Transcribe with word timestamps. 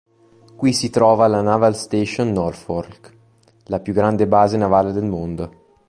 Qui 0.57 0.73
si 0.73 0.89
trova 0.89 1.27
la 1.27 1.43
Naval 1.43 1.75
Station 1.75 2.31
Norfolk, 2.31 3.15
la 3.65 3.79
più 3.79 3.93
grande 3.93 4.25
base 4.25 4.57
navale 4.57 4.93
del 4.93 5.03
mondo. 5.05 5.77